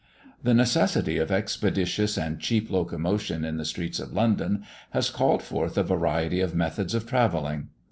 The 0.41 0.55
necessity 0.55 1.19
of 1.19 1.31
expeditious 1.31 2.17
and 2.17 2.39
cheap 2.39 2.71
locomotion 2.71 3.45
in 3.45 3.57
the 3.57 3.63
streets 3.65 3.99
of 3.99 4.13
London 4.13 4.63
has 4.93 5.11
called 5.11 5.43
forth 5.43 5.77
a 5.77 5.83
variety 5.83 6.39
of 6.41 6.55
methods 6.55 6.95
of 6.95 7.05
travelling. 7.05 7.67